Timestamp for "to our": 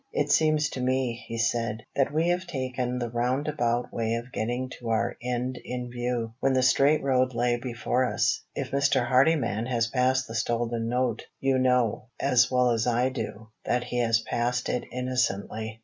4.79-5.15